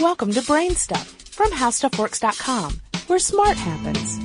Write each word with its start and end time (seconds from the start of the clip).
Welcome 0.00 0.30
to 0.34 0.42
Brain 0.42 0.76
Stuff 0.76 1.08
from 1.24 1.50
HowStuffWorks.com, 1.50 2.80
where 3.08 3.18
smart 3.18 3.56
happens. 3.56 4.16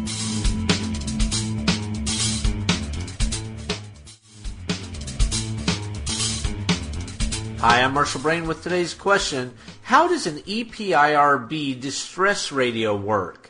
Hi, 7.59 7.81
I'm 7.81 7.95
Marshall 7.95 8.21
Brain 8.21 8.45
with 8.45 8.61
today's 8.61 8.93
question. 8.93 9.55
How 9.81 10.07
does 10.07 10.27
an 10.27 10.37
EPIRB 10.41 11.81
distress 11.81 12.51
radio 12.51 12.95
work? 12.95 13.49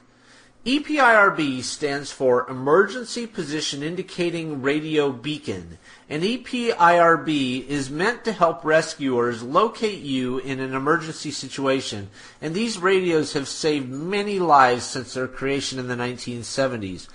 EPIRB 0.66 1.62
stands 1.62 2.10
for 2.10 2.50
Emergency 2.50 3.28
Position 3.28 3.84
Indicating 3.84 4.62
Radio 4.62 5.12
Beacon. 5.12 5.78
An 6.08 6.22
EPIRB 6.22 7.68
is 7.68 7.90
meant 7.90 8.24
to 8.24 8.32
help 8.32 8.64
rescuers 8.64 9.44
locate 9.44 10.00
you 10.00 10.38
in 10.40 10.62
an 10.62 10.74
emergency 10.74 11.32
situation, 11.32 12.10
and 12.42 12.54
these 12.56 12.78
radios 12.78 13.34
have 13.34 13.50
saved 13.50 13.90
many 13.90 14.40
lives 14.40 14.86
since 14.86 15.14
their 15.14 15.28
creation 15.28 15.80
in 15.80 15.90
the 15.90 15.96
1970s. 15.96 17.10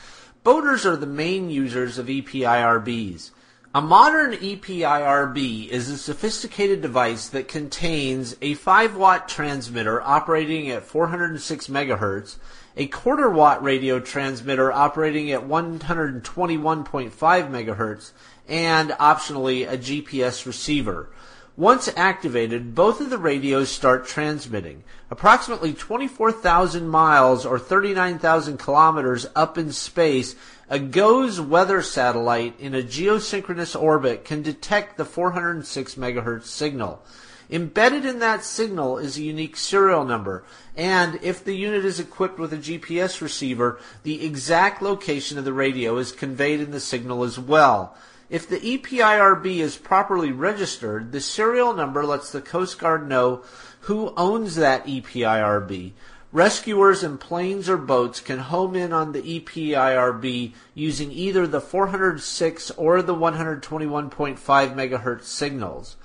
Boaters 0.45 0.84
are 0.84 0.97
the 0.97 1.06
main 1.06 1.48
users 1.48 1.97
of 1.97 2.09
EPIRBs. 2.09 3.30
A 3.74 3.82
modern 3.82 4.32
EPIRB 4.32 5.68
is 5.68 5.90
a 5.90 5.98
sophisticated 5.98 6.80
device 6.80 7.28
that 7.28 7.48
contains 7.48 8.34
a 8.41 8.54
5 8.54 8.96
watt 8.96 9.28
transmitter 9.28 10.00
operating 10.00 10.70
at 10.70 10.84
406 10.84 11.66
megahertz, 11.66 12.36
a 12.78 12.86
quarter 12.86 13.28
watt 13.28 13.62
radio 13.62 14.00
transmitter 14.00 14.72
operating 14.72 15.30
at 15.32 15.42
121.5 15.42 17.12
megahertz, 17.12 18.12
and 18.48 18.88
optionally 18.92 19.70
a 19.70 19.77
GPS 19.77 20.46
receiver. 20.46 21.10
Once 21.59 21.91
activated, 21.97 22.73
both 22.73 23.01
of 23.01 23.11
the 23.11 23.19
radios 23.19 23.69
start 23.69 24.07
transmitting. 24.07 24.85
Approximately 25.11 25.73
24,000 25.73 26.89
miles 26.89 27.45
or 27.45 27.59
39,000 27.59 28.59
kilometers 28.59 29.27
up 29.34 29.59
in 29.59 29.73
space, 29.73 30.37
a 30.70 30.78
GOES 30.78 31.41
weather 31.41 31.83
satellite 31.83 32.55
in 32.61 32.77
a 32.77 32.83
geosynchronous 32.83 33.75
orbit 33.75 34.25
can 34.25 34.41
detect 34.41 34.97
the 34.97 35.05
406 35.05 35.97
megahertz 35.97 36.45
signal. 36.45 37.03
Embedded 37.50 38.05
in 38.05 38.20
that 38.20 38.45
signal 38.45 38.97
is 38.97 39.19
a 39.19 39.22
unique 39.22 39.56
serial 39.56 40.05
number, 40.05 40.45
and 40.77 41.19
if 41.22 41.43
the 41.43 41.56
unit 41.56 41.84
is 41.84 41.98
equipped 41.98 42.39
with 42.39 42.53
a 42.53 42.59
GPS 42.59 43.20
receiver, 43.20 43.81
the 44.05 44.25
exact 44.25 44.81
location 44.81 45.39
of 45.39 45.45
the 45.45 45.53
radio 45.53 45.97
is 45.97 46.12
conveyed 46.12 46.61
in 46.61 46.70
the 46.70 46.78
signal 46.78 47.25
as 47.25 47.37
well. 47.37 47.97
If 48.31 48.47
the 48.47 48.59
EPIRB 48.61 49.59
is 49.59 49.79
properly 49.79 50.33
registered, 50.33 51.12
the 51.12 51.21
serial 51.21 51.73
number 51.73 52.05
lets 52.05 52.31
the 52.31 52.43
Coast 52.43 52.79
Guard 52.79 53.09
know 53.09 53.43
who 53.83 54.12
owns 54.19 54.57
that 54.57 54.87
EPIRB. 54.87 55.93
Rescuers 56.31 57.03
in 57.03 57.17
planes 57.17 57.71
or 57.71 57.79
boats 57.79 58.21
can 58.21 58.39
home 58.41 58.77
in 58.77 58.93
on 58.93 59.12
the 59.12 59.23
EPIRB 59.23 60.53
using 60.75 61.11
either 61.11 61.47
the 61.47 61.62
406 61.62 62.71
or 62.73 63.01
the 63.01 63.15
121.5 63.15 64.39
megahertz 64.39 65.25
signals. 65.25 65.97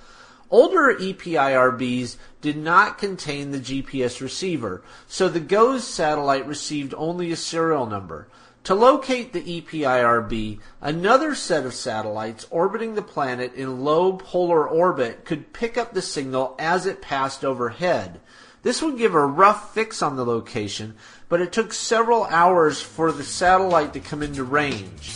Older 0.50 0.96
EPIRBs 0.98 2.16
did 2.40 2.56
not 2.56 2.98
contain 2.98 3.52
the 3.52 3.60
GPS 3.60 4.22
receiver, 4.22 4.82
so 5.08 5.28
the 5.28 5.42
GOES 5.42 5.86
satellite 5.86 6.48
received 6.48 6.94
only 6.96 7.34
a 7.34 7.36
serial 7.36 7.86
number. 7.86 8.28
To 8.66 8.75
locate 8.75 9.33
the 9.33 9.42
EPIRB, 9.42 10.59
another 10.80 11.36
set 11.36 11.66
of 11.66 11.73
satellites 11.73 12.47
orbiting 12.50 12.95
the 12.95 13.02
planet 13.02 13.53
in 13.55 13.83
low 13.83 14.14
polar 14.14 14.66
orbit 14.66 15.25
could 15.25 15.52
pick 15.52 15.78
up 15.78 15.94
the 15.94 16.02
signal 16.02 16.55
as 16.58 16.86
it 16.86 17.02
passed 17.02 17.44
overhead. 17.44 18.22
This 18.61 18.81
would 18.81 18.97
give 18.97 19.16
a 19.16 19.25
rough 19.25 19.73
fix 19.73 20.02
on 20.02 20.16
the 20.16 20.25
location, 20.25 20.95
but 21.28 21.42
it 21.42 21.52
took 21.52 21.73
several 21.73 22.23
hours 22.23 22.81
for 22.81 23.11
the 23.11 23.25
satellite 23.25 23.92
to 23.94 24.00
come 24.00 24.23
into 24.23 24.45
range. 24.45 25.11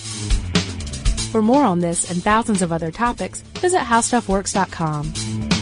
For 1.32 1.42
more 1.42 1.64
on 1.64 1.80
this 1.80 2.12
and 2.12 2.22
thousands 2.22 2.62
of 2.62 2.74
other 2.74 2.92
topics, 2.92 3.40
visit 3.62 3.80
HowStuffWorks.com. 3.80 5.57